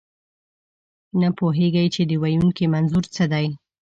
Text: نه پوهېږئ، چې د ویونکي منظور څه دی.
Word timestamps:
نه 1.21 1.29
پوهېږئ، 1.37 1.87
چې 1.95 2.01
د 2.09 2.11
ویونکي 2.23 2.65
منظور 2.73 3.05
څه 3.15 3.23
دی. 3.31 3.47